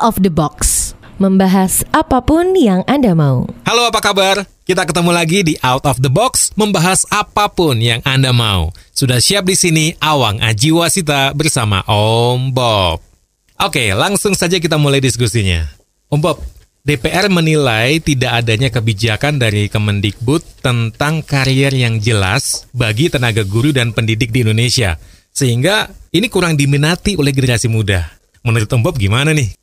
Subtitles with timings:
[0.00, 0.90] of the box.
[1.20, 3.44] Membahas apa pun yang Anda mau.
[3.68, 4.48] Halo apa kabar?
[4.64, 8.72] Kita ketemu lagi di Out of the Box membahas apa pun yang Anda mau.
[8.96, 13.04] Sudah siap di sini Awang Aji Wasita bersama Om Bob.
[13.60, 15.68] Oke, langsung saja kita mulai diskusinya.
[16.08, 16.40] Om Bob,
[16.80, 23.92] DPR menilai tidak adanya kebijakan dari Kemendikbud tentang karier yang jelas bagi tenaga guru dan
[23.92, 24.96] pendidik di Indonesia.
[25.36, 28.08] Sehingga ini kurang diminati oleh generasi muda.
[28.40, 29.59] Menurut Om Bob gimana nih?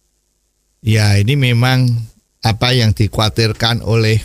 [0.88, 1.84] Ya ini memang
[2.40, 4.24] apa yang dikhawatirkan oleh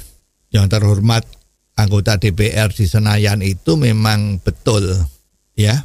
[0.55, 1.27] yang terhormat
[1.75, 4.87] anggota DPR di Senayan itu memang betul
[5.59, 5.83] ya.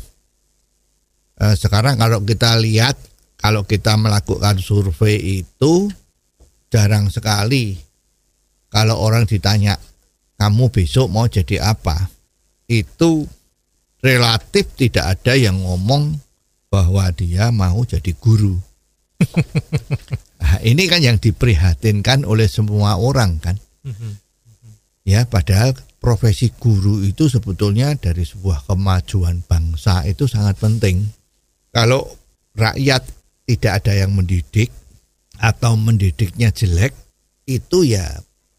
[1.41, 2.93] Eh, sekarang kalau kita lihat
[3.41, 5.89] kalau kita melakukan survei itu
[6.69, 7.73] jarang sekali
[8.69, 9.81] kalau orang ditanya
[10.37, 12.05] kamu besok mau jadi apa
[12.69, 13.25] itu
[14.05, 16.21] relatif tidak ada yang ngomong
[16.69, 18.61] bahwa dia mau jadi guru.
[20.41, 23.55] nah, ini kan yang diprihatinkan oleh semua orang kan.
[25.07, 25.71] Ya, padahal
[26.03, 31.07] profesi guru itu sebetulnya dari sebuah kemajuan bangsa itu sangat penting.
[31.71, 32.03] Kalau
[32.57, 33.07] rakyat
[33.47, 34.67] tidak ada yang mendidik
[35.39, 36.91] atau mendidiknya jelek,
[37.47, 38.03] itu ya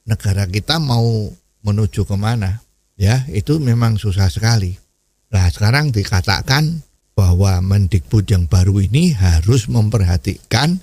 [0.09, 1.29] negara kita mau
[1.61, 2.65] menuju ke mana?
[2.97, 4.75] Ya, itu memang susah sekali.
[5.29, 6.81] Nah, sekarang dikatakan
[7.13, 10.81] bahwa Mendikbud yang baru ini harus memperhatikan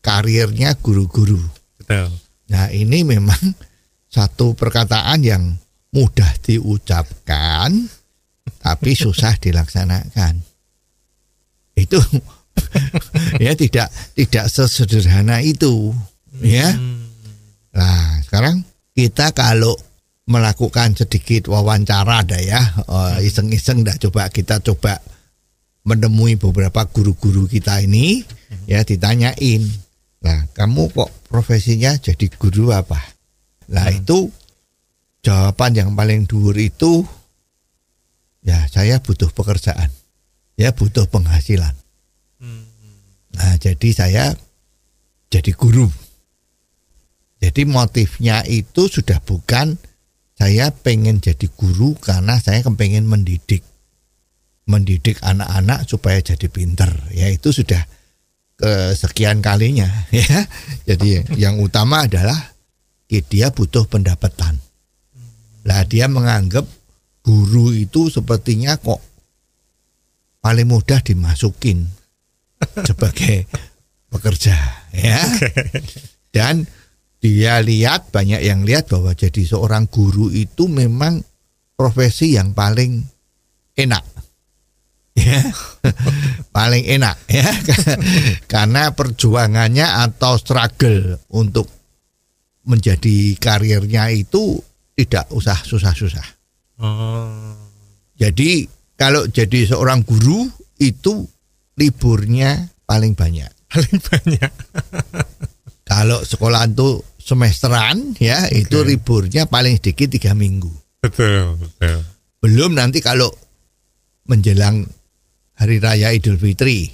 [0.00, 1.40] karirnya guru-guru.
[1.78, 2.10] Betul.
[2.48, 3.40] Nah, ini memang
[4.08, 5.44] satu perkataan yang
[5.92, 7.88] mudah diucapkan
[8.58, 10.40] tapi susah dilaksanakan.
[11.76, 12.00] Itu
[13.44, 13.88] ya tidak
[14.18, 15.94] tidak sesederhana itu,
[16.42, 16.74] ya.
[17.70, 19.76] Nah, sekarang kita kalau
[20.28, 24.98] melakukan sedikit wawancara dah ya, eh, iseng-iseng dah coba kita coba
[25.88, 28.20] menemui beberapa guru-guru kita ini
[28.68, 29.64] ya ditanyain
[30.18, 32.98] nah kamu kok profesinya jadi guru apa?
[33.70, 33.98] Nah Hmm.
[34.02, 34.18] itu
[35.22, 37.06] jawaban yang paling dhuwur itu
[38.42, 39.90] ya saya butuh pekerjaan.
[40.58, 41.74] Ya butuh penghasilan.
[43.38, 44.34] Nah jadi saya
[45.30, 45.86] jadi guru.
[47.38, 49.78] Jadi motifnya itu sudah bukan
[50.34, 53.62] saya pengen jadi guru karena saya kepengen mendidik.
[54.66, 56.90] Mendidik anak-anak supaya jadi pinter.
[57.14, 57.86] Ya itu sudah
[58.58, 60.44] kesekian kalinya ya.
[60.84, 62.36] Jadi yang utama adalah
[63.06, 64.58] eh, dia butuh pendapatan.
[65.64, 66.66] Lah dia menganggap
[67.22, 68.98] guru itu sepertinya kok
[70.42, 71.86] paling mudah dimasukin
[72.88, 73.46] sebagai
[74.10, 74.58] pekerja
[74.90, 75.22] ya.
[76.34, 76.66] Dan
[77.18, 81.22] dia lihat banyak yang lihat bahwa jadi seorang guru itu memang
[81.74, 83.06] profesi yang paling
[83.78, 84.17] enak
[85.18, 85.42] ya
[86.56, 87.48] paling enak ya
[88.52, 91.66] karena perjuangannya atau struggle untuk
[92.62, 94.60] menjadi karirnya itu
[94.94, 96.38] tidak usah susah-susah
[96.78, 97.58] Oh.
[98.14, 98.62] jadi
[98.94, 100.46] kalau jadi seorang guru
[100.78, 101.26] itu
[101.74, 102.54] liburnya
[102.86, 104.52] paling banyak Paling banyak.
[105.82, 110.70] kalau sekolah itu semesteran ya itu liburnya paling sedikit tiga minggu
[111.02, 111.98] Betul, betul.
[112.38, 113.26] belum nanti kalau
[114.24, 114.86] menjelang
[115.58, 116.88] hari raya Idul Fitri.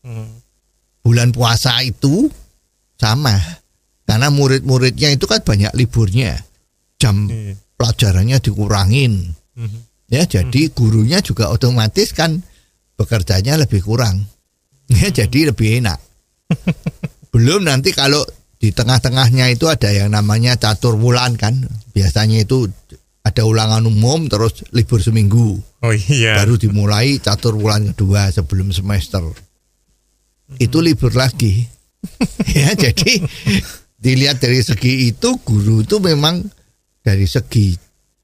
[0.00, 0.40] Hmm.
[1.00, 2.28] bulan puasa itu
[2.96, 3.36] sama.
[4.04, 6.36] Karena murid-muridnya itu kan banyak liburnya.
[7.00, 7.56] Jam Iya.
[7.76, 9.32] pelajarannya dikurangin.
[9.56, 9.80] Mhm.
[10.10, 12.42] ya jadi gurunya juga otomatis kan
[12.96, 14.26] bekerjanya lebih kurang.
[14.90, 16.00] Ya jadi lebih enak.
[17.32, 18.20] Belum nanti kalau
[18.58, 21.62] di tengah-tengahnya itu ada yang namanya catur bulan kan.
[21.94, 22.66] Biasanya itu
[23.20, 25.60] ada ulangan umum terus libur seminggu.
[25.80, 26.36] Oh iya.
[26.40, 29.24] baru dimulai catur bulan kedua sebelum semester.
[30.60, 31.66] Itu libur lagi.
[32.50, 33.20] Ya jadi
[34.00, 36.40] dilihat dari segi itu guru itu memang
[37.04, 37.76] dari segi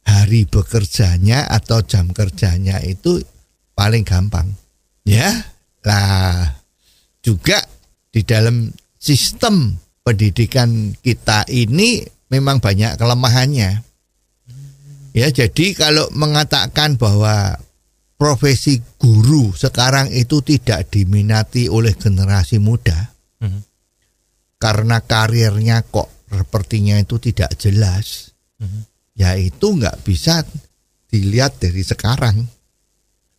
[0.03, 3.21] hari bekerjanya atau jam kerjanya itu
[3.77, 4.49] paling gampang.
[5.05, 5.29] Ya
[5.85, 6.57] lah
[7.21, 7.61] juga
[8.11, 13.86] di dalam sistem pendidikan kita ini memang banyak kelemahannya
[15.17, 17.57] Ya, jadi kalau mengatakan bahwa
[18.21, 23.65] profesi guru sekarang itu tidak diminati oleh generasi muda Mhm.
[24.61, 28.81] karena karirnya kok sepertinya itu tidak jelas, Mhm.
[29.17, 30.45] ya itu nggak bisa
[31.09, 32.45] dilihat dari sekarang.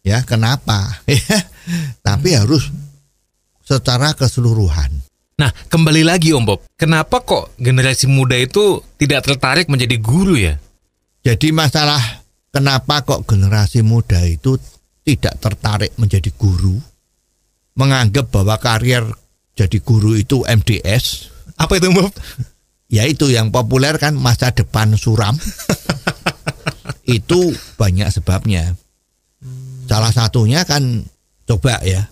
[0.02, 0.82] Ya, kenapa?
[1.06, 1.46] Ya,
[2.00, 2.72] tapi harus
[3.62, 5.04] secara keseluruhan.
[5.38, 6.60] Nah, kembali lagi Om Bob.
[6.80, 10.58] Kenapa kok generasi muda itu tidak tertarik menjadi guru ya?
[11.28, 12.00] Jadi masalah
[12.56, 14.56] kenapa kok generasi muda itu
[15.04, 16.80] tidak tertarik menjadi guru,
[17.76, 19.04] menganggap bahwa karier
[19.52, 21.28] jadi guru itu MDS.
[21.60, 22.16] Apa itu Bob?
[22.88, 25.36] Ya itu yang populer kan masa depan suram.
[27.20, 28.80] itu banyak sebabnya.
[29.84, 31.04] Salah satunya kan
[31.44, 32.08] coba ya.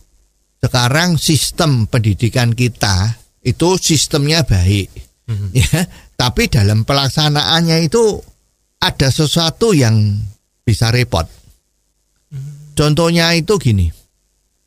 [0.60, 3.16] Sekarang sistem pendidikan kita
[3.48, 4.92] itu sistemnya baik.
[5.32, 5.56] Hmm.
[5.56, 5.88] Ya,
[6.20, 8.35] tapi dalam pelaksanaannya itu
[8.86, 10.22] ada sesuatu yang
[10.62, 11.26] bisa repot.
[12.76, 13.88] Contohnya itu gini.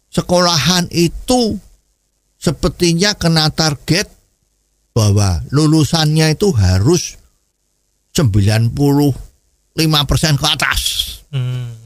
[0.09, 1.61] Sekolahan itu
[2.41, 4.09] sepertinya kena target
[4.97, 7.21] bahwa lulusannya itu harus
[8.17, 10.81] 95% ke atas.
[11.29, 11.77] Hmm.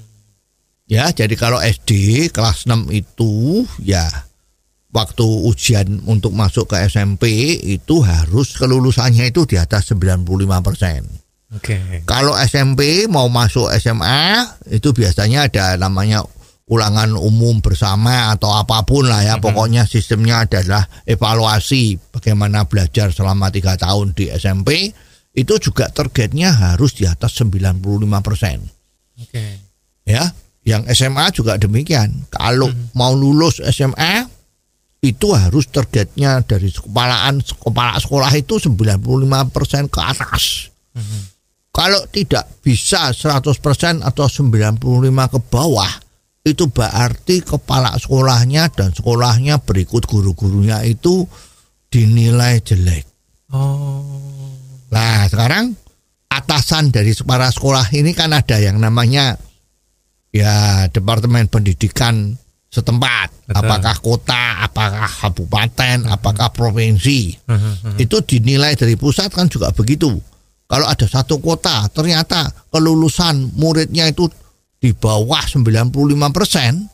[0.86, 4.06] Ya, jadi kalau SD kelas 6 itu ya
[4.92, 11.21] waktu ujian untuk masuk ke SMP itu harus kelulusannya itu di atas 95%.
[11.52, 12.00] Okay.
[12.08, 14.40] Kalau SMP mau masuk SMA
[14.72, 16.24] itu biasanya ada namanya
[16.72, 19.36] ulangan umum bersama atau apa pun lah ya.
[19.36, 19.44] Mm -hmm.
[19.44, 24.88] Pokoknya sistemnya adalah evaluasi bagaimana belajar selama tiga tahun di SMP
[25.36, 27.52] itu juga targetnya harus di atas 95%.
[27.52, 28.56] Oke.
[29.28, 29.52] Okay.
[30.08, 30.32] Ya,
[30.64, 32.32] yang SMA juga demikian.
[32.32, 32.96] Kalau mm -hmm.
[32.96, 34.24] mau lulus SMA
[35.04, 40.72] itu harus targetnya dari kepalaan kepala sekolah itu 95% ke atas.
[40.96, 41.31] Mm -hmm.
[41.72, 45.92] Kalau tidak bisa 100% atau 95 ke bawah,
[46.44, 51.24] itu berarti kepala sekolahnya dan sekolahnya berikut guru-gurunya itu
[51.88, 53.08] dinilai jelek.
[53.56, 54.04] Oh.
[54.92, 55.72] Nah, sekarang
[56.28, 59.40] atasan dari para sekolah ini kan ada yang namanya
[60.28, 62.36] ya Departemen Pendidikan
[62.72, 63.56] setempat, Betul.
[63.64, 67.36] apakah kota, apakah kabupaten, apakah provinsi.
[67.44, 67.96] Uh -huh.
[68.00, 70.31] Itu dinilai dari pusat kan juga begitu.
[70.72, 74.24] Kalau ada satu kota ternyata kelulusan muridnya itu
[74.80, 75.92] di bawah 95%
[76.32, 76.88] persen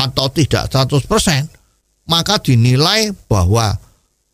[0.00, 3.76] atau tidak 100%, maka dinilai bahwa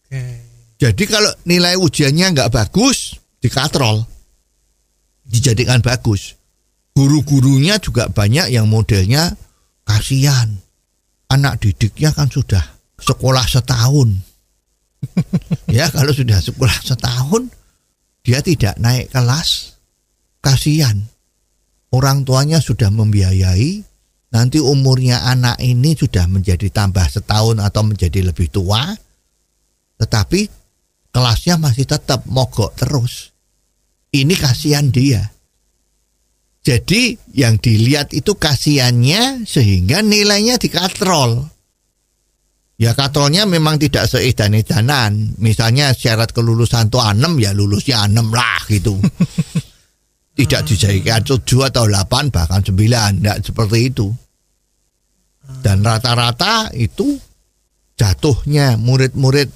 [0.07, 0.41] Okay.
[0.81, 4.01] Jadi kalau nilai ujiannya nggak bagus dikatrol,
[5.29, 6.41] dijadikan bagus.
[6.97, 9.37] Guru-gurunya juga banyak yang modelnya
[9.85, 10.49] kasihan.
[11.31, 14.09] Anak didiknya kan sudah sekolah setahun.
[15.77, 17.49] ya kalau sudah sekolah setahun
[18.21, 19.81] dia tidak naik kelas,
[20.45, 20.97] kasihan.
[21.91, 23.83] Orang tuanya sudah membiayai,
[24.31, 28.95] nanti umurnya anak ini sudah menjadi tambah setahun atau menjadi lebih tua,
[29.99, 30.47] tetapi
[31.11, 33.35] kelasnya masih tetap mogok terus.
[34.11, 35.23] Ini kasihan dia.
[36.61, 41.49] Jadi yang dilihat itu kasihannya sehingga nilainya dikatrol.
[42.81, 45.37] Ya katrolnya memang tidak seedan-edanan.
[45.37, 48.97] Misalnya syarat kelulusan tuh 6 ya lulusnya 6 lah gitu.
[50.41, 52.73] tidak dijadikan 7 atau 8 bahkan 9.
[52.73, 54.09] Tidak seperti itu.
[55.61, 57.21] Dan rata-rata itu
[58.01, 59.53] jatuhnya murid-murid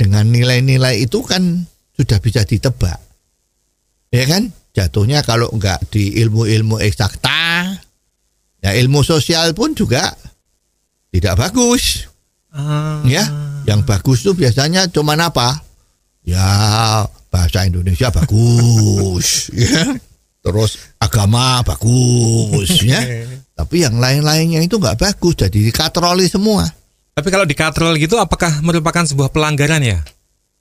[0.00, 1.68] dengan nilai-nilai itu kan
[2.00, 2.96] sudah bisa ditebak.
[4.08, 4.48] Ya kan?
[4.72, 7.76] Jatuhnya kalau enggak di ilmu-ilmu eksakta,
[8.64, 10.16] ya ilmu sosial pun juga
[11.10, 12.06] tidak bagus.
[12.50, 13.02] Ah.
[13.06, 13.22] Ya,
[13.66, 15.62] yang bagus tuh biasanya cuman apa?
[16.26, 16.46] Ya,
[17.30, 19.94] bahasa Indonesia bagus, ya.
[20.40, 23.02] Terus agama bagus, ya.
[23.54, 26.64] Tapi yang lain-lainnya itu nggak bagus, jadi dikatroli semua.
[27.12, 30.00] Tapi kalau dikatrol gitu apakah merupakan sebuah pelanggaran ya?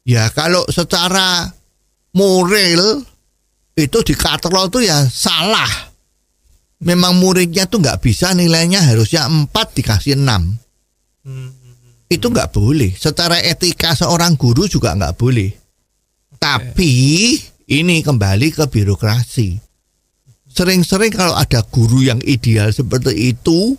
[0.04, 1.48] Ya kalau secara
[2.12, 3.06] moral
[3.80, 5.70] itu dikatrol tuh ya salah.
[6.80, 10.24] Memang muridnya tuh nggak bisa nilainya harusnya 4 dikasih 6.
[12.08, 12.96] Itu nggak boleh.
[12.96, 15.52] Secara etika seorang guru juga nggak boleh.
[16.40, 16.92] Tapi
[17.68, 19.60] ini kembali ke birokrasi.
[20.50, 23.76] Sering-sering kalau ada guru yang ideal seperti itu,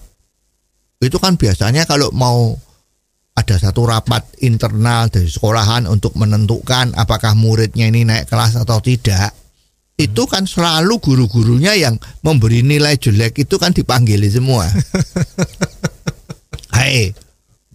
[1.00, 2.54] itu kan biasanya kalau mau
[3.32, 9.32] ada satu rapat internal dari sekolahan untuk menentukan apakah muridnya ini naik kelas atau tidak.
[10.00, 14.64] Itu kan selalu guru-gurunya yang memberi nilai jelek itu kan dipanggil semua.
[16.74, 17.12] Hai,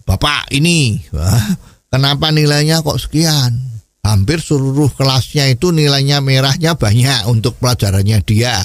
[0.02, 1.54] Bapak ini, wah,
[1.86, 3.78] kenapa nilainya kok sekian?
[4.02, 8.58] Hampir seluruh kelasnya itu nilainya merahnya banyak untuk pelajarannya dia.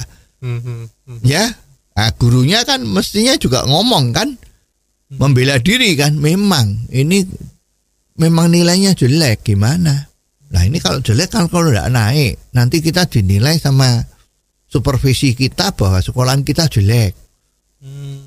[1.22, 1.54] Ya,
[1.94, 4.38] nah, gurunya kan mestinya juga ngomong kan,
[5.10, 6.14] membela diri kan.
[6.14, 7.26] Memang ini
[8.18, 10.11] memang nilainya jelek gimana?
[10.52, 14.04] Nah ini kalau jelek kan kalau tidak naik, nanti kita dinilai sama
[14.68, 17.12] supervisi kita bahwa sekolahan kita jelek.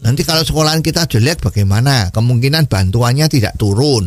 [0.04, 2.12] Nanti kalau sekolahan kita jelek bagaimana?
[2.12, 4.04] Kemungkinan bantuannya tidak turun.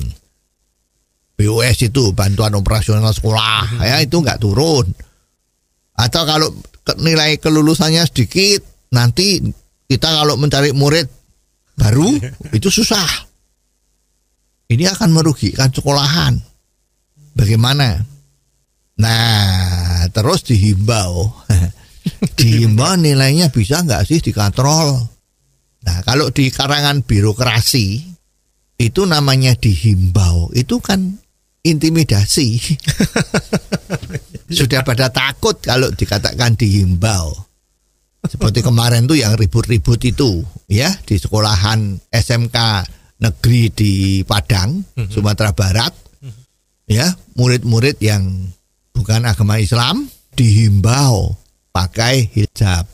[1.38, 4.90] BOS itu bantuan operasional sekolah ya itu nggak turun.
[5.94, 6.50] Atau kalau
[6.98, 8.62] nilai kelulusannya sedikit,
[8.94, 9.38] nanti
[9.86, 11.06] kita kalau mencari murid
[11.78, 12.18] baru
[12.58, 13.06] itu susah.
[14.68, 16.36] Ini akan merugikan sekolahan.
[17.38, 18.02] Bagaimana?
[18.98, 21.30] Nah, terus dihimbau.
[22.38, 24.98] dihimbau nilainya bisa nggak sih dikatrol?
[25.86, 28.02] Nah, kalau di karangan birokrasi
[28.82, 31.22] itu namanya dihimbau, itu kan
[31.62, 32.58] intimidasi.
[34.58, 37.46] Sudah pada takut kalau dikatakan dihimbau.
[38.26, 42.58] Seperti kemarin tuh yang ribut-ribut itu, ya di sekolahan SMK
[43.22, 43.92] negeri di
[44.26, 46.07] Padang, Sumatera Barat,
[46.88, 48.50] ya murid-murid yang
[48.96, 51.36] bukan agama Islam dihimbau
[51.70, 52.88] pakai hijab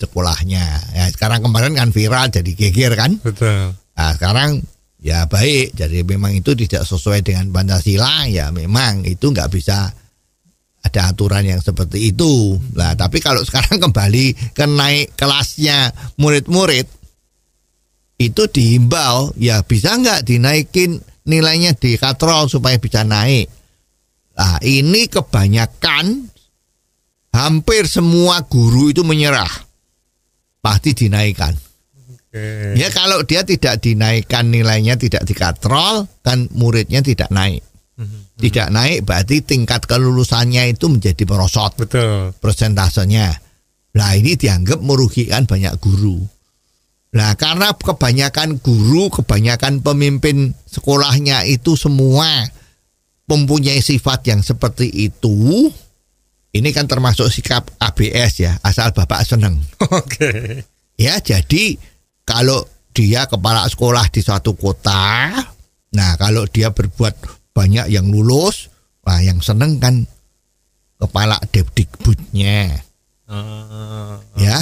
[0.00, 0.66] sekolahnya.
[0.96, 3.18] Ya sekarang kemarin kan viral jadi geger kan.
[3.20, 3.76] Betul.
[3.76, 4.62] Nah, sekarang
[5.02, 9.90] ya baik, jadi memang itu tidak sesuai dengan Pancasila, ya memang itu nggak bisa
[10.82, 12.58] ada aturan yang seperti itu.
[12.74, 16.86] Nah, tapi kalau sekarang kembali ke naik kelasnya murid-murid,
[18.18, 23.46] itu dihimbau, ya bisa nggak dinaikin nilainya di katrol supaya bisa naik.
[24.32, 26.32] Nah, ini kebanyakan
[27.32, 29.50] hampir semua guru itu menyerah.
[30.62, 31.52] Pasti dinaikkan.
[32.12, 32.78] Oke.
[32.78, 37.60] Ya kalau dia tidak dinaikkan nilainya tidak dikatrol kan muridnya tidak naik.
[38.42, 42.34] Tidak naik berarti tingkat kelulusannya itu menjadi merosot Betul.
[42.42, 43.30] persentasenya.
[43.94, 46.18] Nah ini dianggap merugikan banyak guru.
[47.12, 52.48] Nah karena kebanyakan guru, kebanyakan pemimpin sekolahnya itu semua
[53.28, 55.68] mempunyai sifat yang seperti itu.
[56.52, 59.56] Ini kan termasuk sikap ABS ya, asal bapak seneng.
[60.00, 60.60] Oke.
[61.00, 61.80] Ya, jadi
[62.28, 65.32] kalau dia kepala sekolah di suatu kota,
[65.96, 67.16] nah kalau dia berbuat
[67.56, 68.68] banyak yang lulus,
[69.00, 70.04] nah yang seneng kan
[71.00, 72.84] kepala Depdikbudnya,
[73.32, 74.60] Ah, ya,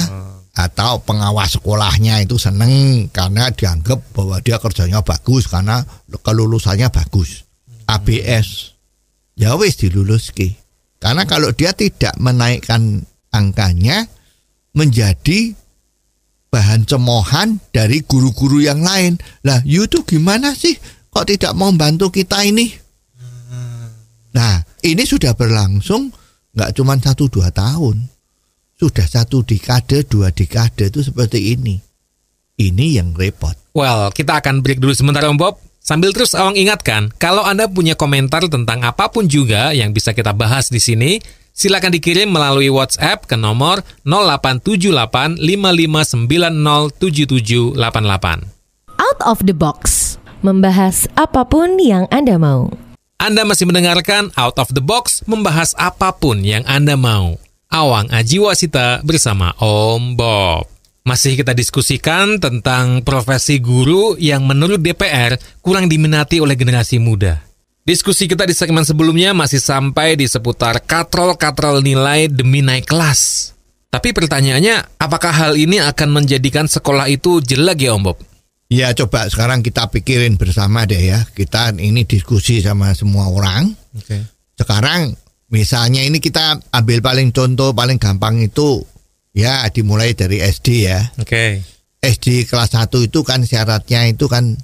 [0.51, 7.47] atau pengawas sekolahnya itu seneng karena dianggap bahwa dia kerjanya bagus karena kelulusannya bagus.
[7.87, 8.77] ABS,
[9.35, 10.55] ya wis diluluski.
[11.01, 13.03] Karena kalau dia tidak menaikkan
[13.33, 14.05] angkanya
[14.75, 15.55] menjadi
[16.51, 19.17] bahan cemohan dari guru-guru yang lain.
[19.47, 20.75] Lah, you tuh gimana sih?
[21.11, 22.69] Kok tidak mau bantu kita ini?
[24.31, 26.11] Nah, ini sudah berlangsung
[26.55, 28.03] nggak cuma satu dua tahun.
[28.81, 31.77] Sudah satu dekade, dua dekade itu seperti ini.
[32.57, 33.53] Ini yang repot.
[33.77, 35.61] Well, kita akan break dulu sebentar Om Bob.
[35.77, 40.33] Sambil terus Awang ingatkan, kalau Anda punya komentar tentang apa pun juga yang bisa kita
[40.33, 41.21] bahas di sini,
[41.53, 47.77] silakan dikirim melalui WhatsApp ke nomor 0878 55907788.
[48.97, 50.17] Out of the box.
[50.41, 52.73] Membahas apa pun yang Anda mau.
[53.21, 57.37] Anda masih mendengarkan Out of the Box membahas apa pun yang Anda mau.
[57.71, 60.67] Awang Ajiwasita bersama Om Bob.
[61.07, 67.39] Masih kita diskusikan tentang profesi guru yang menurut DPR kurang diminati oleh generasi muda.
[67.87, 73.55] Diskusi kita di segmen sebelumnya masih sampai di seputar katrol-katrol nilai demi naik kelas.
[73.87, 78.19] Tapi pertanyaannya, apakah hal ini akan menjadikan sekolah itu jelek ya Om Bob?
[78.67, 81.23] Ya coba sekarang kita pikirin bersama deh ya.
[81.23, 83.71] Kita ini diskusi sama semua orang.
[83.95, 84.27] Oke.
[84.59, 85.15] Sekarang
[85.51, 88.81] misalnya ini kita ambil paling contoh paling gampang itu
[89.35, 90.99] ya dimulai dari SD ya.
[91.19, 91.61] Oke.
[92.01, 94.57] SD kelas 1 itu kan syaratnya itu kan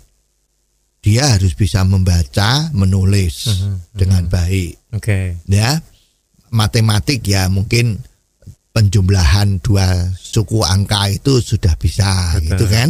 [0.98, 5.38] dia harus bisa membaca, menulis Mhm, dengan baik Oke.
[5.46, 5.77] ya.
[6.50, 8.01] Matematik ya mungkin
[8.74, 12.46] penjumlahan dua suku angka itu sudah bisa Betul.
[12.50, 12.89] gitu kan.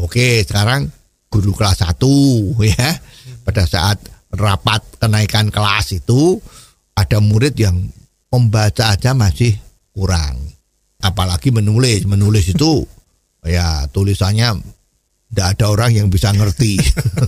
[0.00, 0.90] Oke, sekarang
[1.28, 2.90] guru kelas 1 ya.
[3.42, 3.98] Pada saat
[4.32, 6.40] rapat kenaikan kelas itu
[6.96, 7.76] ada murid yang
[8.32, 9.56] membaca aja masih
[9.92, 10.38] kurang.
[11.02, 12.06] Apalagi menulis.
[12.06, 12.84] Menulis itu
[13.46, 14.60] ya tulisannya
[15.32, 16.76] tidak ada orang yang bisa ngerti.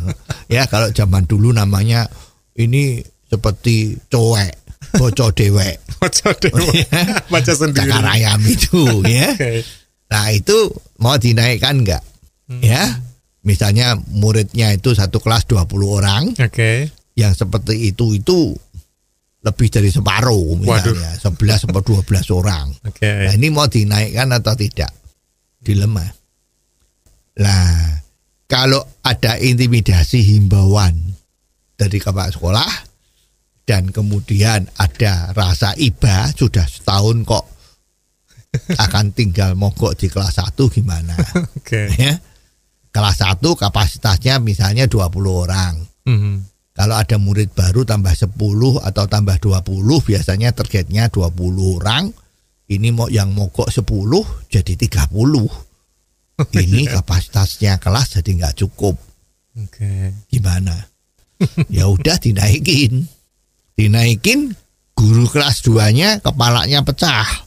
[0.55, 2.05] ya kalau zaman dulu namanya
[2.55, 4.53] ini seperti cowek,
[5.01, 5.81] bocah dewek.
[6.05, 6.61] Baca dewa.
[7.33, 7.89] Baca sendiri.
[7.89, 9.33] Cakar ayam itu ya.
[9.33, 9.65] Oke.
[10.13, 10.69] Nah itu
[11.01, 12.05] mau dinaikkan enggak?
[12.61, 13.01] Ya,
[13.41, 16.93] misalnya muridnya itu satu kelas 20 orang, Oke.
[17.17, 18.53] yang seperti itu itu
[19.45, 22.73] lebih dari separuh misalnya, 11 atau 12 orang.
[22.89, 23.29] Oke.
[23.29, 24.89] Nah ini mau dinaikkan atau tidak?
[25.61, 26.05] Dilema.
[27.45, 28.01] Lah,
[28.49, 30.97] kalau ada intimidasi himbauan
[31.77, 32.73] dari kepala sekolah
[33.69, 37.45] dan kemudian ada rasa iba sudah setahun kok
[38.81, 41.13] akan tinggal mogok di kelas 1 gimana?
[41.59, 41.91] Oke.
[42.01, 42.17] ya.
[42.95, 45.75] Kelas 1 kapasitasnya misalnya 20 orang.
[46.07, 46.54] Mhm.
[46.75, 48.35] Kalau ada murid baru tambah 10
[48.83, 49.63] atau tambah 20
[50.03, 52.11] biasanya targetnya 20 orang.
[52.67, 53.87] Ini mau yang mogok 10
[54.51, 55.07] jadi 30.
[56.67, 58.99] Ini kapasitasnya kelas jadi nggak cukup.
[59.55, 60.19] Oke.
[60.27, 60.75] Gimana?
[61.71, 63.07] ya udah dinaikin.
[63.79, 64.51] Dinaikin
[64.99, 67.23] guru kelas 2-nya kepalanya pecah.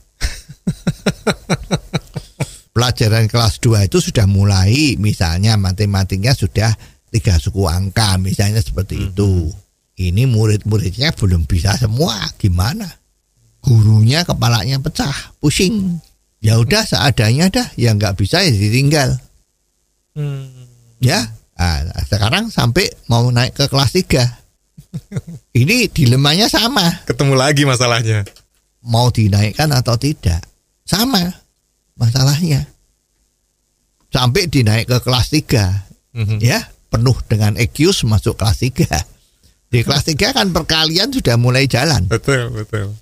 [2.75, 6.71] Pelajaran kelas 2 itu sudah mulai misalnya matematiknya sudah
[7.11, 9.47] tiga suku angka misalnya seperti itu.
[9.97, 12.13] Ini murid-muridnya belum bisa semua.
[12.37, 12.85] Gimana?
[13.65, 15.97] Gurunya kepalanya pecah, pusing.
[16.37, 19.17] Ya udah seadanya dah, yang nggak bisa ya ditinggal.
[20.13, 20.45] Hmm.
[21.01, 24.21] Ya, ah, sekarang sampai mau naik ke kelas 3.
[25.65, 28.21] Ini dilemanya sama, Ketemu lagi masalahnya.
[28.85, 30.45] mau dinaikkan atau tidak.
[30.85, 31.33] Sama
[31.97, 32.69] masalahnya.
[34.13, 35.83] Sampai dinaik ke kelas 3.
[36.13, 36.37] Mhm.
[36.39, 39.71] Ya, penuh dengan excuse masuk kelas 3.
[39.71, 42.07] Di kelas 3 kan perkalian sudah mulai jalan.
[42.07, 42.95] Betul, betul.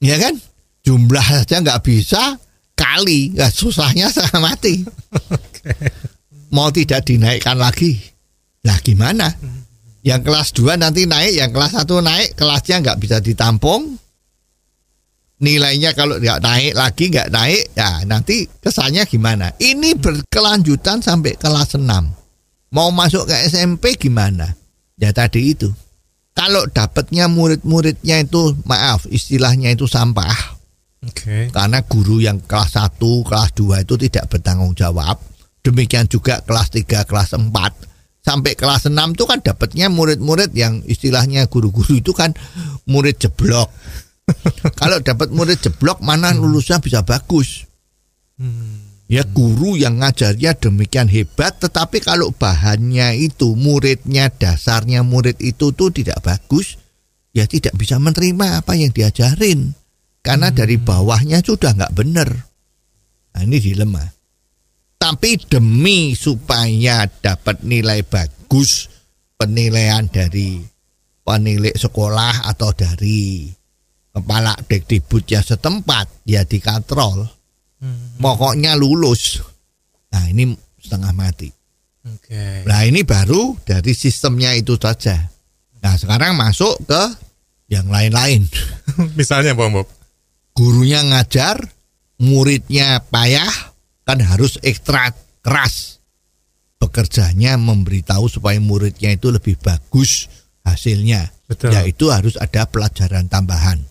[0.00, 0.36] Ya kan?
[0.80, 2.40] Jumlah saja nggak bisa
[2.72, 4.80] kali, nggak susahnya setengah mati.
[6.56, 8.00] Mau tidak dinaikkan lagi.
[8.64, 9.28] Nah gimana?
[10.00, 14.00] Yang kelas 2 nanti naik, yang kelas 1 naik, kelasnya nggak bisa ditampung.
[15.40, 19.56] Nilainya kalau nggak naik lagi nggak naik, ya nanti kesannya gimana?
[19.56, 22.19] Ini berkelanjutan sampai kelas 6.
[22.70, 24.54] Mau masuk ke SMP gimana?
[24.94, 25.70] Ya tadi itu.
[26.30, 30.56] Kalau dapatnya murid-muridnya itu maaf istilahnya itu sampah
[31.02, 31.50] Oke.
[31.50, 35.18] karena guru yang kelas 1, kelas 2 itu tidak bertanggung jawab.
[35.60, 37.50] Demikian juga kelas 3, kelas 4
[38.20, 42.36] sampai kelas 6 itu kan dapatnya murid-murid yang istilahnya guru-guru itu kan
[42.86, 43.72] murid jeblok.
[44.80, 47.66] Kalau dapat murid jeblok mana lulusnya bisa bagus.
[49.10, 55.90] Ya guru yang ngajarnya demikian hebat tetapi kalau bahannya itu muridnya dasarnya murid itu tuh
[55.90, 56.78] tidak bagus
[57.34, 59.74] ya tidak bisa menerima apa yang diajarin
[60.22, 62.30] karena dari bawahnya sudah nggak benar.
[63.34, 64.06] Nah, ini dilema.
[64.94, 68.86] Tapi demi supaya dapat nilai bagus
[69.34, 70.62] penilaian dari
[71.26, 73.50] penilik sekolah atau dari
[74.14, 77.39] kepala dekdibutnya setempat ya dikatrol
[78.20, 79.40] pokoknya lulus.
[80.12, 81.48] Nah ini setengah mati.
[82.00, 82.64] Oke.
[82.64, 85.20] nah ini baru dari sistemnya itu saja.
[85.84, 87.02] Nah sekarang masuk ke
[87.68, 88.48] yang lain-lain.
[89.18, 89.88] Misalnya Bang Bob.
[90.56, 91.60] gurunya ngajar
[92.20, 93.52] muridnya payah
[94.04, 96.00] kan harus ekstra keras.
[96.80, 100.28] Bekerjanya memberitahu supaya muridnya itu lebih bagus
[100.64, 101.28] hasilnya.
[101.50, 101.74] Betul.
[101.74, 103.82] ya itu harus ada pelajaran tambahan.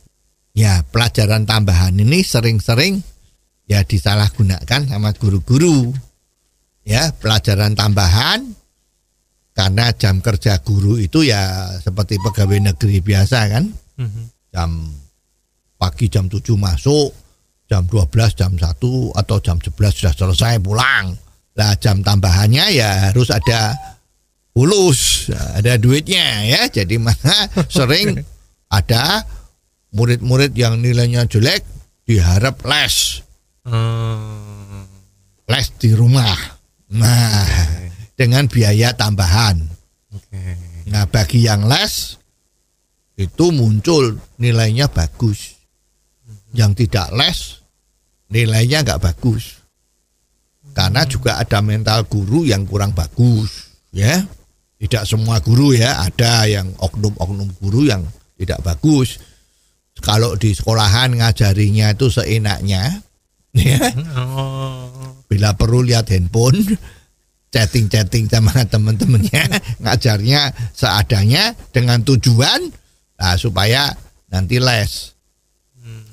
[0.58, 3.04] Ya pelajaran tambahan ini sering-sering
[3.70, 5.94] ya disalahgunakan sama guru-guru.
[6.82, 8.58] Ya pelajaran tambahan.
[9.54, 13.66] Karena jam kerja guru itu ya seperti pegawai negeri biasa kan.
[14.00, 14.24] Mhm.
[14.50, 14.72] jam
[15.78, 17.14] pagi jam 7 masuk
[17.70, 21.14] jam 12 jam 1 atau jam 11 sudah selesai pulang.
[21.54, 23.78] Lah jam tambahannya ya harus ada
[24.58, 26.62] ulus ada duitnya ya.
[26.72, 28.18] Jadi mana sering
[28.72, 29.22] ada
[29.94, 31.62] murid-murid yang nilainya jelek
[32.10, 33.22] diharap les
[33.70, 34.86] Hmm.
[35.46, 36.38] les di rumah
[36.90, 37.46] nah
[38.20, 39.62] dengan biaya tambahan.
[40.12, 40.42] Oke.
[40.90, 42.18] Nah, bagi yang les
[43.16, 45.56] itu muncul nilainya bagus.
[46.52, 47.64] Yang tidak les
[48.28, 49.64] nilainya nggak bagus.
[50.76, 54.22] Karena juga ada mental guru yang kurang bagus, ya.
[54.80, 58.06] Tidak semua guru ya, ada yang oknum-oknum guru yang
[58.40, 59.20] tidak bagus.
[60.00, 63.04] Kalau di sekolahan ngajarinya itu seenaknya,
[63.54, 63.80] ya.
[65.30, 66.62] Bila perlu lihat handphone,
[67.50, 69.44] chatting-chatting sama teman-temannya,
[69.84, 70.42] ngajarnya
[70.74, 72.70] seadanya dengan tujuan
[73.18, 73.94] nah, supaya
[74.30, 75.18] nanti les.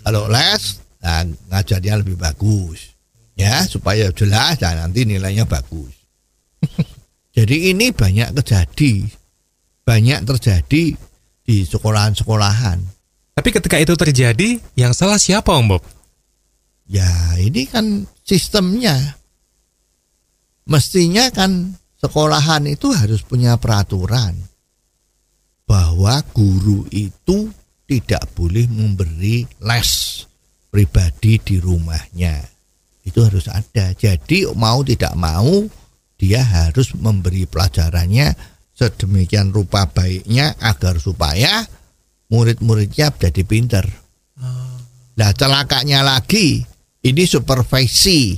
[0.07, 0.63] Kalau les,
[1.03, 2.95] nah, ngajarnya lebih bagus,
[3.35, 5.93] ya supaya jelas dan nanti nilainya bagus.
[7.37, 9.05] Jadi ini banyak terjadi,
[9.85, 10.85] banyak terjadi
[11.47, 12.79] di sekolahan-sekolahan.
[13.37, 15.85] Tapi ketika itu terjadi, yang salah siapa Om Bob?
[16.87, 19.19] Ya ini kan sistemnya.
[20.67, 24.35] Mestinya kan sekolahan itu harus punya peraturan
[25.67, 27.51] bahwa guru itu
[27.87, 30.23] tidak boleh memberi les
[30.71, 32.43] pribadi di rumahnya.
[33.07, 33.95] Itu harus ada.
[33.95, 35.67] Jadi mau tidak mau
[36.19, 38.35] dia harus memberi pelajarannya
[38.77, 41.63] sedemikian rupa baiknya agar supaya
[42.29, 43.87] murid-muridnya jadi pinter.
[45.17, 46.76] Nah celakanya lagi
[47.07, 48.35] ini supervisi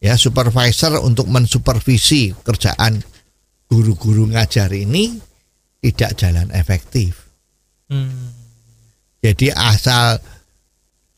[0.00, 2.96] ya supervisor untuk mensupervisi kerjaan
[3.68, 5.20] guru-guru ngajar ini
[5.84, 7.28] tidak jalan efektif.
[9.20, 10.18] Jadi asal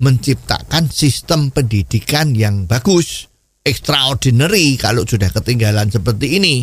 [0.03, 3.31] menciptakan sistem pendidikan yang bagus,
[3.63, 6.57] extraordinary kalau sudah ketinggalan seperti ini.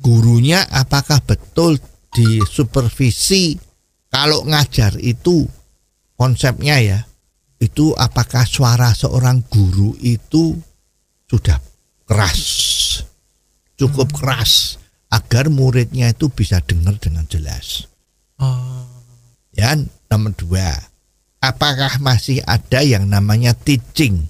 [0.00, 1.76] Gurunya apakah betul
[2.16, 3.60] disupervisi
[4.08, 5.44] kalau ngajar itu
[6.16, 6.98] konsepnya ya
[7.60, 10.56] itu apakah suara seorang guru itu
[11.28, 11.60] sudah
[12.08, 12.40] keras?
[13.76, 14.80] Cukup keras
[15.12, 17.84] agar muridnya itu bisa dengar dengan jelas.
[19.52, 19.76] Ya
[20.08, 20.72] nomor dua.
[21.40, 24.28] Apakah masih ada yang namanya teaching?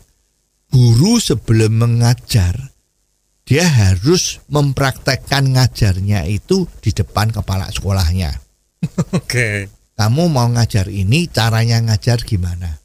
[0.71, 2.71] Guru sebelum mengajar
[3.43, 8.31] dia harus mempraktekkan ngajarnya itu di depan kepala sekolahnya.
[9.19, 9.67] Oke.
[10.01, 12.80] kamu mau ngajar ini caranya ngajar gimana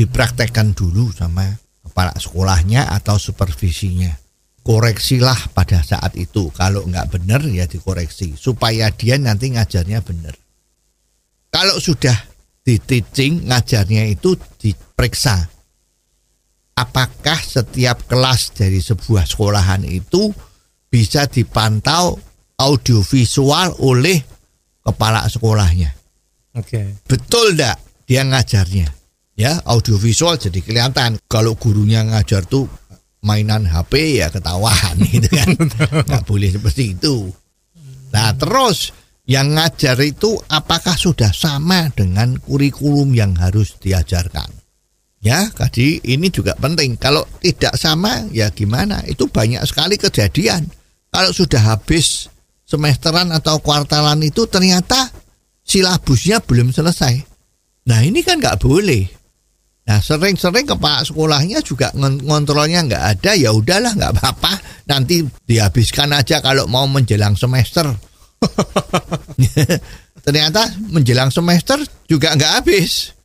[0.00, 1.44] dipraktekkan dulu sama
[1.84, 4.08] kepala sekolahnya atau supervisinya.
[4.64, 6.48] Koreksilah pada saat itu.
[6.56, 8.32] Kalau nggak benar ya dikoreksi.
[8.32, 10.32] Supaya dia nanti ngajarnya benar.
[11.52, 12.16] Kalau sudah
[12.64, 15.36] di teaching ngajarnya itu diperiksa.
[16.80, 20.32] Apakah setiap kelas dari sebuah sekolahan itu
[20.88, 22.16] bisa dipantau
[22.56, 24.16] audiovisual oleh
[24.80, 25.92] kepala sekolahnya?
[26.56, 26.98] Oke.
[27.06, 27.78] betul enggak
[28.10, 28.99] dia ngajarnya
[29.40, 31.16] ya audiovisual jadi kelihatan.
[31.24, 32.68] Kalau gurunya ngajar tuh
[33.24, 35.56] mainan HP ya ketahuan gitu kan.
[36.04, 37.32] Nggak boleh seperti itu.
[38.12, 38.92] Nah terus
[39.24, 44.52] yang ngajar itu apakah sudah sama dengan kurikulum yang harus diajarkan?
[45.24, 47.00] Ya jadi ini juga penting.
[47.00, 49.00] Kalau tidak sama ya gimana?
[49.08, 50.68] Itu banyak sekali kejadian.
[51.10, 52.28] Kalau sudah habis
[52.68, 55.10] semesteran atau kuartalan itu ternyata
[55.66, 57.14] silabusnya belum selesai.
[57.90, 59.19] Nah ini kan nggak boleh
[59.80, 64.52] Nah sering-sering kepala sekolahnya juga ngon- ngontrolnya nggak ada ya udahlah nggak apa-apa
[64.86, 67.88] nanti dihabiskan aja kalau mau menjelang semester.
[70.24, 73.16] Ternyata menjelang semester juga nggak habis.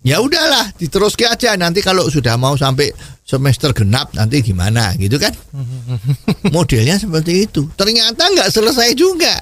[0.00, 2.88] Ya udahlah, diteruskan aja nanti kalau sudah mau sampai
[3.20, 5.30] semester genap nanti gimana gitu kan?
[6.56, 7.68] Modelnya seperti itu.
[7.76, 9.36] Ternyata nggak selesai juga.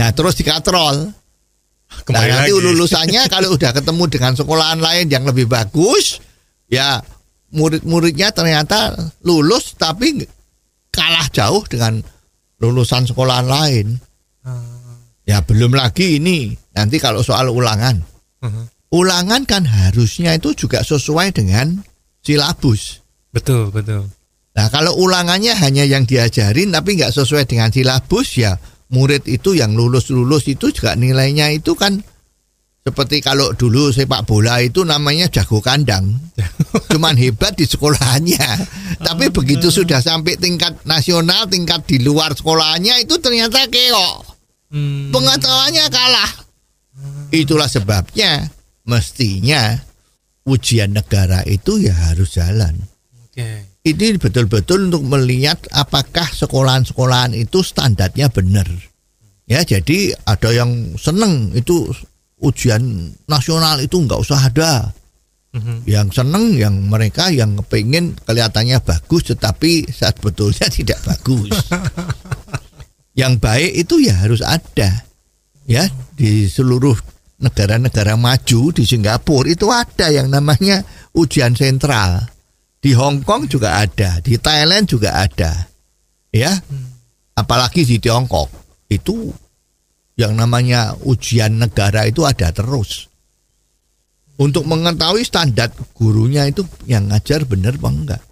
[0.00, 1.12] Nah terus dikatrol.
[2.10, 2.64] Nah, nanti lagi.
[2.66, 6.18] lulusannya kalau udah ketemu dengan sekolahan lain yang lebih bagus,
[6.66, 7.02] ya
[7.54, 10.26] murid-muridnya ternyata lulus tapi
[10.90, 12.02] kalah jauh dengan
[12.58, 13.86] lulusan sekolahan lain.
[15.26, 17.98] Ya belum lagi ini nanti kalau soal ulangan.
[18.46, 18.94] Mhm.
[18.94, 21.82] Ulangan kan harusnya itu juga sesuai dengan
[22.22, 23.02] silabus.
[23.34, 24.06] Betul, betul.
[24.54, 28.54] Nah kalau ulangannya hanya yang diajarin tapi nggak sesuai dengan silabus ya
[28.92, 31.98] murid itu yang lulus-lulus itu juga nilainya itu kan
[32.86, 36.06] seperti kalau dulu sepak bola itu namanya jago kandang.
[36.94, 38.46] Cuman hebat di sekolahannya.
[39.02, 44.16] Tapi begitu sudah sampai tingkat nasional, tingkat di luar sekolahannya itu ternyata keok.
[44.70, 45.10] Hmm.
[45.10, 46.32] Pengetahuannya kalah.
[47.34, 48.54] Itulah sebabnya
[48.86, 49.82] mestinya
[50.46, 52.86] ujian negara itu ya harus jalan.
[53.26, 53.75] Oke.
[53.86, 58.66] Ini betul-betul untuk melihat apakah sekolahan-sekolahan itu standarnya benar.
[59.46, 61.86] Ya, jadi ada yang seneng itu
[62.42, 64.90] ujian nasional itu nggak usah ada.
[65.54, 65.86] Mhm.
[65.86, 71.54] Yang seneng yang mereka yang pengen kelihatannya bagus tetapi sebetulnya tidak bagus.
[73.14, 75.06] yang baik itu ya harus ada.
[75.66, 75.86] Ya,
[76.18, 76.98] di seluruh
[77.38, 80.82] negara-negara maju di Singapura itu ada yang namanya
[81.14, 82.35] ujian sentral.
[82.86, 85.66] Di Hong Kong juga ada, di Thailand juga ada.
[86.30, 86.54] Ya.
[87.34, 88.46] Apalagi di Tiongkok
[88.86, 89.34] itu
[90.14, 93.10] yang namanya ujian negara itu ada terus.
[94.38, 98.22] Untuk mengetahui standar gurunya itu yang ngajar benar apa enggak.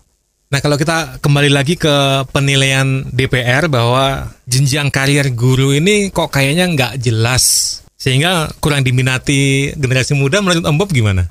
[0.55, 6.71] Nah, kalau kita kembali lagi ke penilaian DPR bahwa jenjang karier guru ini kok kayaknya
[6.71, 7.43] nggak jelas
[7.99, 11.27] sehingga kurang diminati generasi muda menurut Om Bob gimana?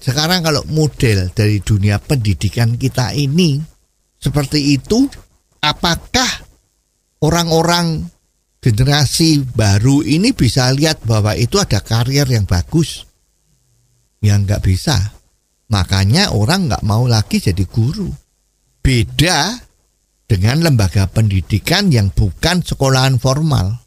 [0.00, 3.58] Sekarang kalau model dari dunia pendidikan kita ini
[4.16, 5.06] seperti itu,
[5.62, 6.28] apakah
[7.22, 8.06] orang-orang
[8.58, 13.06] generasi baru ini bisa lihat bahwa itu ada karier yang bagus?
[14.18, 15.14] Ya nggak bisa.
[15.70, 18.10] Makanya orang nggak mau lagi jadi guru.
[18.82, 19.58] Beda
[20.26, 23.78] dengan lembaga pendidikan yang bukan sekolahan formal.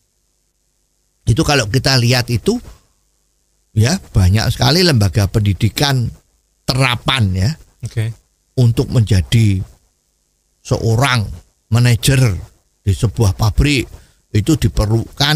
[1.28, 2.56] Itu kalau kita lihat itu
[3.73, 6.10] ya banyak sekali lembaga pendidikan
[6.65, 7.49] terapan ya
[7.86, 8.12] Oke.
[8.58, 9.62] untuk menjadi
[10.62, 11.25] seorang
[11.69, 12.34] manajer
[12.82, 13.86] di sebuah pabrik
[14.29, 15.36] itu diperlukan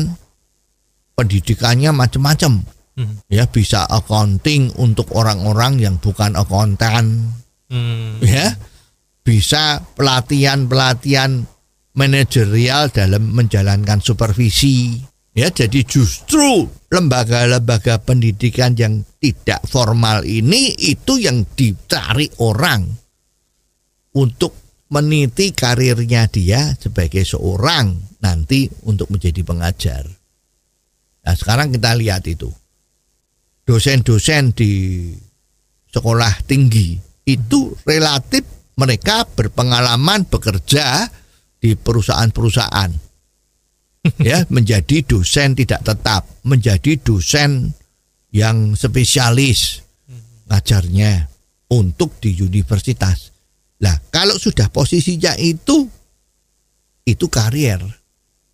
[1.14, 2.62] pendidikannya macam-macam
[2.94, 3.26] Mhm.
[3.26, 7.34] ya bisa accounting untuk orang-orang yang bukan akuntan
[7.74, 8.22] Hmm.
[8.22, 8.54] ya
[9.26, 11.42] bisa pelatihan-pelatihan
[11.98, 15.02] manajerial dalam menjalankan supervisi
[15.34, 22.86] ya jadi justru lembaga-lembaga pendidikan yang tidak formal ini itu yang dicari orang
[24.14, 24.54] untuk
[24.94, 30.06] meniti karirnya dia sebagai seorang nanti untuk menjadi pengajar.
[31.26, 32.54] Nah sekarang kita lihat itu
[33.66, 34.72] dosen-dosen di
[35.90, 38.44] sekolah tinggi itu relatif
[38.78, 41.08] mereka berpengalaman bekerja
[41.58, 42.92] di perusahaan-perusahaan
[44.28, 47.72] ya menjadi dosen tidak tetap menjadi dosen
[48.36, 49.80] yang spesialis
[50.52, 51.32] ngajarnya
[51.72, 53.32] untuk di universitas.
[53.80, 55.88] Lah kalau sudah posisinya itu
[57.08, 57.80] itu karier.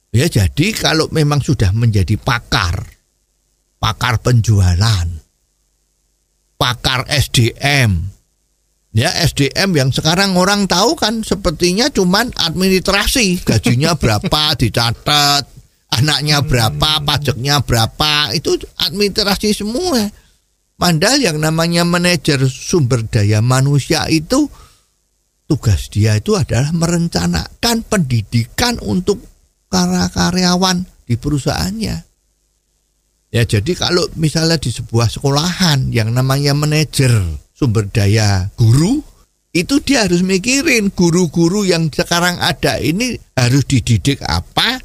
[0.10, 2.82] Ya jadi kalau memang sudah menjadi pakar
[3.78, 5.08] pakar penjualan
[6.60, 8.19] pakar SDM
[8.90, 13.46] Ya SDM yang sekarang orang tahu kan sepertinya cuman administrasi.
[13.46, 15.46] Gajinya berapa dicatat.
[15.90, 18.34] Anaknya berapa pajaknya berapa.
[18.34, 20.10] Itu administrasi semua.
[20.80, 24.48] Padahal yang namanya manajer sumber daya manusia itu
[25.44, 29.20] tugas dia itu adalah merencanakan pendidikan untuk
[29.68, 31.96] para karyawan di perusahaannya.
[33.30, 37.12] Ya jadi kalau misalnya di sebuah sekolahan yang namanya manajer
[37.60, 39.04] sumber daya guru
[39.52, 44.80] itu dia harus mikirin guru-guru yang sekarang ada ini harus dididik apa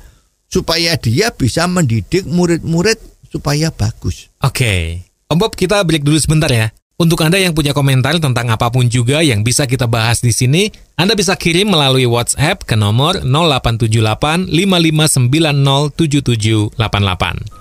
[0.51, 4.31] supaya dia bisa mendidik murid-murid supaya bagus.
[4.43, 5.03] Oke.
[5.27, 6.71] Om Bob, kita break dulu sebentar ya.
[6.95, 10.71] Untuk Anda yang punya komentar tentang apa pun juga yang bisa kita bahas di sini,
[10.95, 16.79] Anda bisa kirim melalui WhatsApp ke nomor 0878 55907788.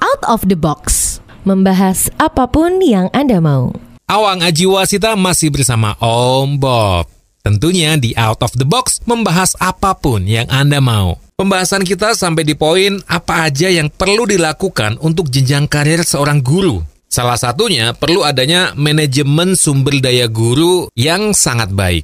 [0.06, 1.18] Out of the box.
[1.50, 3.93] Membahas apa pun yang Anda mau.
[4.04, 7.08] Awang Aji Wasita masih bersama Om Bob.
[7.40, 11.20] Tentunya di Out of the Box membahas apa pun yang Anda mau.
[11.40, 16.84] Pembahasan kita sampai di poin apa aja yang perlu dilakukan untuk jenjang karir seorang guru.
[17.08, 22.04] Salah satunya perlu adanya manajemen sumber daya guru yang sangat baik.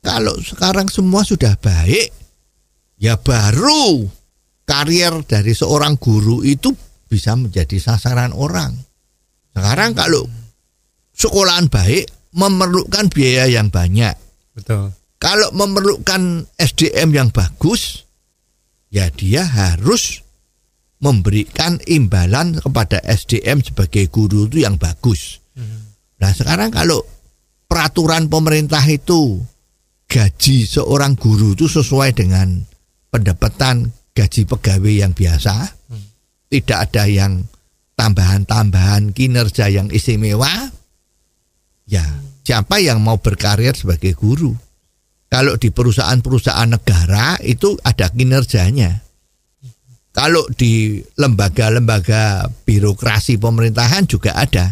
[0.00, 2.08] Kalau sekarang semua sudah baik,
[2.96, 4.04] ya baru
[4.64, 6.72] karier dari seorang guru itu
[7.04, 8.72] bisa menjadi sasaran orang.
[9.52, 10.24] Sekarang kalau
[11.14, 14.14] sekolahan baik memerlukan biaya yang banyak.
[14.54, 14.90] Betul.
[15.22, 18.04] Kalau memerlukan SDM yang bagus,
[18.92, 20.20] ya dia harus
[21.00, 25.40] memberikan imbalan kepada SDM sebagai guru itu yang bagus.
[26.20, 27.00] Nah sekarang kalau
[27.68, 29.40] peraturan pemerintah itu
[30.08, 32.62] gaji seorang guru itu sesuai dengan
[33.08, 35.72] pendapatan gaji pegawai yang biasa,
[36.52, 37.42] tidak ada yang
[37.98, 40.70] tambahan-tambahan kinerja yang istimewa,
[41.88, 42.04] ya
[42.44, 44.52] siapa yang mau berkarir sebagai guru?
[45.32, 49.02] Kalau di perusahaan-perusahaan negara itu ada kinerjanya.
[50.14, 54.70] Kalau di lembaga-lembaga birokrasi pemerintahan juga ada.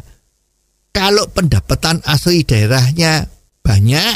[0.95, 3.27] Kalau pendapatan asli daerahnya
[3.65, 4.15] banyak,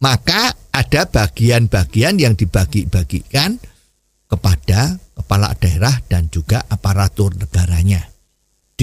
[0.00, 3.60] maka ada bagian-bagian yang dibagi-bagikan
[4.24, 8.13] kepada kepala daerah dan juga aparatur negaranya.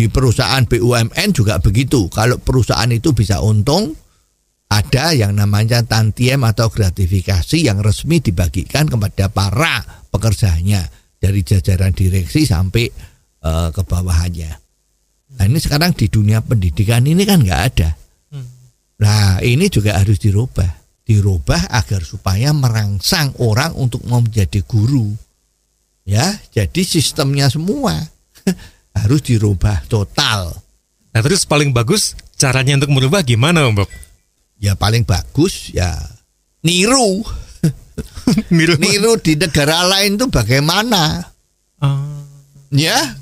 [0.02, 2.10] Di perusahaan BUMN juga begitu.
[2.10, 3.94] Kalau perusahaan itu bisa untung,
[4.66, 10.90] ada yang namanya tantiem atau gratifikasi yang resmi dibagikan kepada para pekerjanya
[11.22, 12.90] dari jajaran direksi sampai
[13.46, 14.50] uh, ke bawahannya.
[15.38, 17.94] Nah ini sekarang di dunia pendidikan ini kan nggak ada.
[19.06, 25.14] Nah ini juga harus dirubah, dirubah agar supaya merangsang orang untuk mau menjadi guru.
[26.10, 28.02] Ya, jadi sistemnya semua
[28.96, 30.52] harus dirubah total.
[31.12, 33.90] Nah terus paling bagus caranya untuk merubah gimana Om Bob?
[34.62, 35.92] Ya paling bagus ya
[36.62, 37.26] niru
[38.56, 38.78] Niru.
[38.80, 41.22] niru di negara lain tuh bagaimana?
[41.82, 42.24] Ah.
[42.72, 43.20] Ya,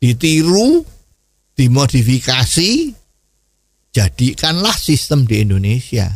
[0.00, 0.80] ditiru,
[1.58, 2.96] dimodifikasi,
[3.92, 6.08] jadikanlah sistem di Indonesia.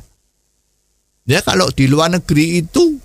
[1.27, 2.97] Ya kalau di luar negeri itu,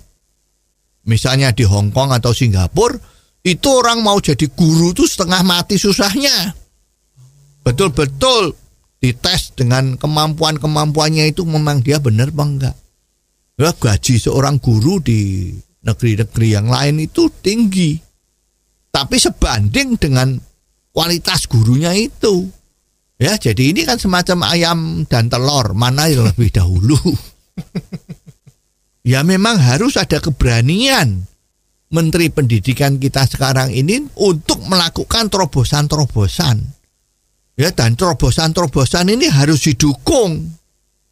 [1.04, 2.96] misalnya di Hong Kong atau Singapura,
[3.42, 6.54] itu orang mau jadi guru tuh setengah mati susahnya.
[7.62, 8.54] Betul-betul
[9.02, 12.76] dites dengan kemampuan-kemampuannya itu memang dia benar apa enggak
[13.62, 15.52] ya, gaji seorang guru di
[15.82, 17.98] negeri-negeri yang lain itu tinggi.
[18.92, 20.36] Tapi sebanding dengan
[20.92, 22.50] kualitas gurunya itu.
[23.16, 26.98] Ya, jadi ini kan semacam ayam dan telur, mana yang lebih dahulu?
[29.14, 31.22] ya memang harus ada keberanian
[31.92, 36.56] Menteri Pendidikan kita sekarang ini untuk melakukan terobosan-terobosan.
[37.60, 40.56] Ya, dan terobosan-terobosan ini harus didukung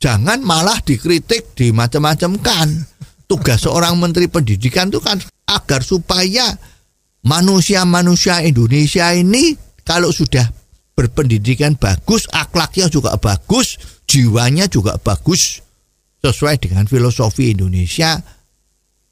[0.01, 2.89] Jangan malah dikritik, dimacam-macamkan.
[3.29, 6.57] Tugas seorang menteri pendidikan itu kan agar supaya
[7.23, 10.49] manusia-manusia Indonesia ini kalau sudah
[10.97, 13.77] berpendidikan bagus, akhlaknya juga bagus,
[14.09, 15.63] jiwanya juga bagus
[16.25, 18.19] sesuai dengan filosofi Indonesia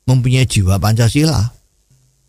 [0.09, 1.58] mempunyai jiwa Pancasila.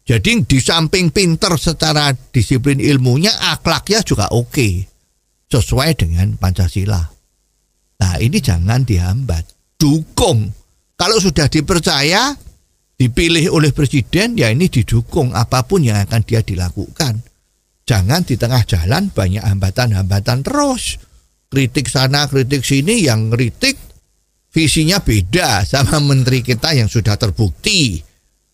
[0.10, 4.90] Jadi di samping pinter secara disiplin ilmunya, akhlaknya juga oke
[5.46, 6.98] sesuai dengan Pancasila.
[8.02, 10.50] Nah ini jangan dihambat, dukung.
[10.98, 12.34] Kalau sudah dipercaya,
[12.98, 17.22] dipilih oleh presiden, ya ini didukung apa pun yang akan dia dilakukan.
[17.86, 20.98] Jangan di tengah jalan banyak hambatan-hambatan terus.
[21.54, 23.78] Kritik sana, kritik sini, yang kritik
[24.50, 28.02] visinya beda sama menteri kita yang sudah terbukti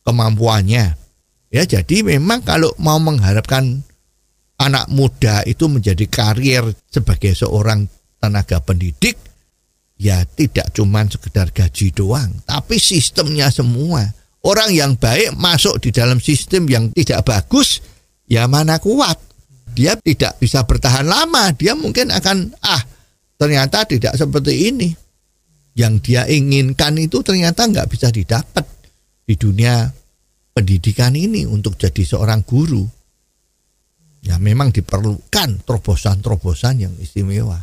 [0.04, 1.05] kemampuannya.
[1.54, 3.86] Ya jadi memang kalau mau mengharapkan
[4.60, 7.86] anak muda itu menjadi karier sebagai seorang
[8.20, 9.20] tenaga pendidik,
[10.00, 14.04] ya tidak cuma sekedar gaji doang, tapi sistemnya semua.
[14.46, 17.82] Orang yang baik masuk di dalam sistem yang tidak bagus,
[18.30, 19.18] ya mana kuat.
[19.74, 22.80] Dia tidak bisa bertahan lama, dia mungkin akan ah
[23.36, 24.90] ternyata tidak seperti ini.
[25.76, 28.64] Yang dia inginkan itu ternyata nggak bisa didapat
[29.28, 29.90] di dunia
[30.56, 32.88] pendidikan ini untuk jadi seorang guru.
[34.24, 37.62] Ya memang diperlukan terobosan-terobosan yang istimewa,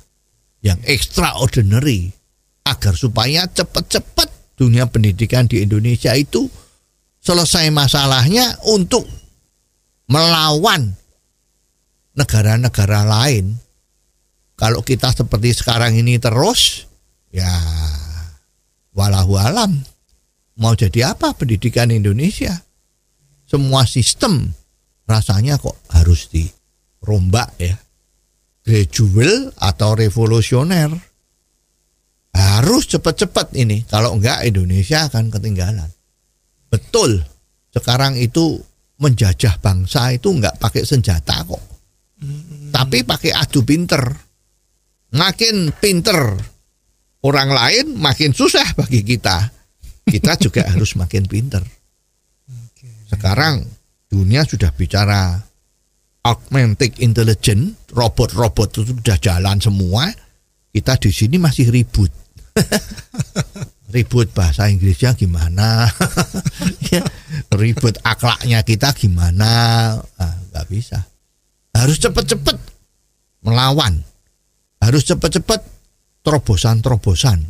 [0.62, 2.14] yang extraordinary
[2.62, 6.46] agar supaya cepat-cepat dunia pendidikan di Indonesia itu
[7.18, 9.02] selesai masalahnya untuk
[10.06, 10.94] melawan
[12.14, 13.58] negara-negara lain.
[14.54, 16.86] Kalau kita seperti sekarang ini terus,
[17.34, 17.50] ya
[18.94, 19.82] walahu alam.
[20.62, 22.62] Mau jadi apa pendidikan Indonesia?
[23.52, 24.48] Semua sistem
[25.04, 27.76] rasanya kok harus dirombak ya.
[28.64, 30.88] Gradual atau revolusioner
[32.32, 33.84] harus cepat-cepat ini.
[33.84, 35.92] Kalau enggak Indonesia akan ketinggalan.
[36.72, 37.20] Betul.
[37.68, 38.56] Sekarang itu
[38.96, 41.60] menjajah bangsa itu enggak pakai senjata kok.
[42.72, 44.04] Tapi tapi pakai adu pinter.
[45.12, 46.36] Makin pinter
[47.24, 49.48] orang lain, makin susah bagi kita.
[50.08, 51.64] Kita juga harus makin pinter.
[53.12, 53.68] Sekarang
[54.08, 55.36] dunia sudah bicara
[56.24, 60.08] augmented intelligence, robot-robot itu sudah jalan semua.
[60.72, 62.08] Kita di sini masih ribut.
[63.92, 65.84] ribut bahasa Inggrisnya gimana,
[66.92, 67.04] ya,
[67.52, 69.50] ribut akhlaknya kita gimana,
[70.16, 71.04] ah, nggak bisa.
[71.76, 72.56] Harus cepat-cepat
[73.44, 74.00] melawan,
[74.80, 75.60] harus cepat-cepat
[76.24, 77.44] terobosan-terobosan,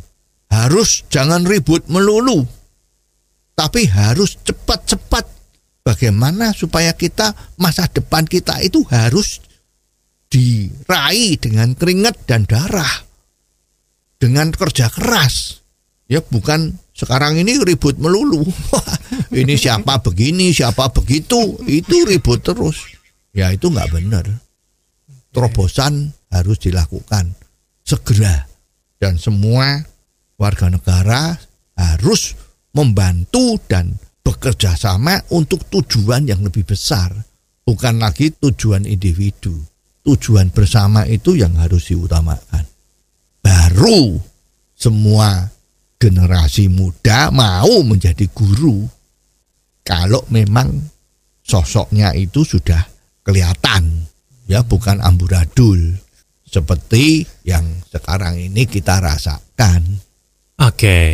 [0.51, 2.43] harus jangan ribut melulu,
[3.55, 5.42] tapi harus cepat-cepat.
[5.83, 9.43] Bagaimana supaya kita masa depan kita itu harus
[10.31, 13.03] diraih dengan keringat dan darah,
[14.17, 15.63] dengan kerja keras
[16.11, 18.43] Ya bukan sekarang ini ribut melulu.
[19.39, 22.85] ini siapa begini, siapa begitu, itu ribut terus.
[23.31, 24.25] Ya itu nggak benar.
[25.33, 27.33] Terobosan harus dilakukan
[27.81, 28.45] segera
[29.01, 29.81] dan semua
[30.37, 31.33] warga negara
[31.73, 32.37] harus
[32.77, 37.11] membantu dan bekerja sama untuk tujuan yang lebih besar,
[37.67, 39.53] bukan lagi tujuan individu.
[40.03, 42.67] Tujuan bersama itu yang harus diutamakan.
[43.39, 44.19] Baru
[44.75, 45.47] semua
[45.95, 48.83] generasi muda mau menjadi guru
[49.83, 50.75] kalau memang
[51.39, 52.83] sosoknya itu sudah
[53.23, 54.03] kelihatan
[54.47, 55.79] ya bukan amburadul
[56.43, 60.03] seperti yang sekarang ini kita rasakan.
[60.59, 60.75] Oke.
[60.75, 61.11] Okay.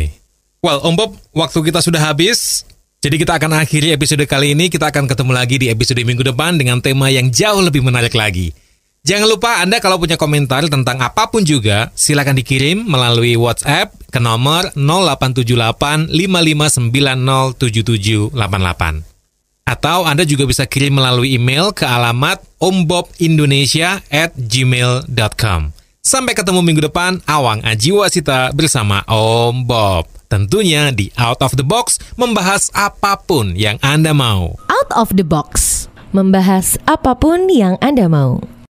[0.60, 2.68] Well, Om Bob, waktu kita sudah habis.
[3.00, 4.68] Jadi kita akan akhiri episode kali ini.
[4.68, 8.52] Kita akan ketemu lagi di episode minggu depan dengan tema yang jauh lebih menarik lagi.
[9.00, 14.20] Jangan lupa Anda kalau punya komentar tentang apa pun juga, silakan dikirim melalui WhatsApp ke
[14.20, 18.36] nomor 0878 55907788.
[19.64, 25.72] Atau Anda juga bisa kirim melalui email ke alamat ombobindonesia at gmail.com.
[26.04, 30.19] Sampai ketemu minggu depan, Awang Aji Wasita bersama Om Bob.
[30.30, 34.54] Tentunya di Out of the Box membahas apa pun yang Anda mau.
[34.70, 38.38] Out of the Box membahas apa pun yang Anda mau.